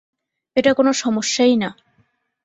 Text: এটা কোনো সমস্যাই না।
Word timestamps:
এটা 0.57 0.71
কোনো 0.73 0.91
সমস্যাই 0.93 1.55
না। 1.55 1.69